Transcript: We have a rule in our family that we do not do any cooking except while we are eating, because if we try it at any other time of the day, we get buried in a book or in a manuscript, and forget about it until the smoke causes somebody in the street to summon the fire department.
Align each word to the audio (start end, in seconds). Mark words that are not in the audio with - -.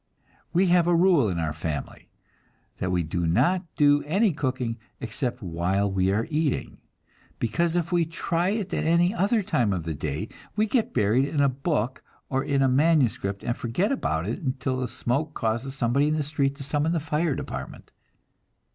We 0.51 0.65
have 0.65 0.87
a 0.87 0.95
rule 0.95 1.29
in 1.29 1.37
our 1.37 1.53
family 1.53 2.09
that 2.79 2.89
we 2.91 3.03
do 3.03 3.27
not 3.27 3.61
do 3.75 4.01
any 4.07 4.31
cooking 4.33 4.79
except 4.99 5.43
while 5.43 5.91
we 5.91 6.11
are 6.11 6.25
eating, 6.31 6.79
because 7.37 7.75
if 7.75 7.91
we 7.91 8.05
try 8.05 8.49
it 8.49 8.73
at 8.73 8.83
any 8.83 9.13
other 9.13 9.43
time 9.43 9.71
of 9.71 9.83
the 9.83 9.93
day, 9.93 10.27
we 10.55 10.65
get 10.65 10.95
buried 10.95 11.25
in 11.27 11.39
a 11.39 11.47
book 11.47 12.01
or 12.31 12.43
in 12.43 12.63
a 12.63 12.67
manuscript, 12.67 13.43
and 13.43 13.55
forget 13.55 13.91
about 13.91 14.27
it 14.27 14.41
until 14.41 14.77
the 14.77 14.87
smoke 14.87 15.35
causes 15.35 15.75
somebody 15.75 16.07
in 16.07 16.15
the 16.15 16.23
street 16.23 16.55
to 16.55 16.63
summon 16.63 16.93
the 16.93 16.99
fire 16.99 17.35
department. 17.35 17.91